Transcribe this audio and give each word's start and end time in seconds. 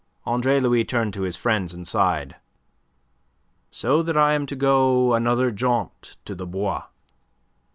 Andre 0.25 0.59
Louis 0.59 0.83
turned 0.83 1.13
to 1.13 1.21
his 1.21 1.37
friends 1.37 1.75
and 1.75 1.87
sighed. 1.87 2.35
"So 3.69 4.01
that 4.01 4.17
I 4.17 4.33
am 4.33 4.47
to 4.47 4.55
go 4.55 5.13
another 5.13 5.51
jaunt 5.51 6.17
to 6.25 6.33
the 6.33 6.47
Bois. 6.47 6.85